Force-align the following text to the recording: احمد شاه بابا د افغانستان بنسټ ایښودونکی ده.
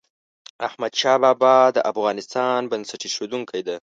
احمد 0.67 0.93
شاه 1.01 1.17
بابا 1.23 1.55
د 1.75 1.77
افغانستان 1.91 2.59
بنسټ 2.71 3.01
ایښودونکی 3.05 3.61
ده. 3.67 3.75